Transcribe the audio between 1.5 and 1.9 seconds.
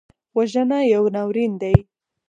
دی